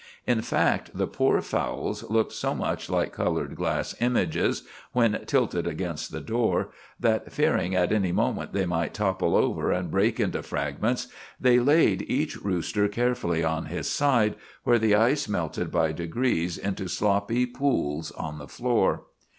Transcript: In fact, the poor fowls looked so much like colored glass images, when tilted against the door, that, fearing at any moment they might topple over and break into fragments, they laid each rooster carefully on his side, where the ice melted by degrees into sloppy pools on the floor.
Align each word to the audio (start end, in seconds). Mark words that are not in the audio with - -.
In 0.25 0.41
fact, 0.41 0.97
the 0.97 1.05
poor 1.05 1.39
fowls 1.43 2.01
looked 2.09 2.31
so 2.33 2.55
much 2.55 2.89
like 2.89 3.13
colored 3.13 3.55
glass 3.55 3.93
images, 4.01 4.63
when 4.93 5.23
tilted 5.27 5.67
against 5.67 6.11
the 6.11 6.19
door, 6.21 6.69
that, 6.99 7.31
fearing 7.31 7.75
at 7.75 7.91
any 7.91 8.11
moment 8.11 8.51
they 8.51 8.65
might 8.65 8.95
topple 8.95 9.35
over 9.35 9.71
and 9.71 9.91
break 9.91 10.19
into 10.19 10.41
fragments, 10.41 11.07
they 11.39 11.59
laid 11.59 12.01
each 12.09 12.35
rooster 12.37 12.87
carefully 12.87 13.43
on 13.43 13.67
his 13.67 13.87
side, 13.87 14.33
where 14.63 14.79
the 14.79 14.95
ice 14.95 15.27
melted 15.29 15.71
by 15.71 15.91
degrees 15.91 16.57
into 16.57 16.87
sloppy 16.87 17.45
pools 17.45 18.09
on 18.13 18.39
the 18.39 18.47
floor. 18.47 19.03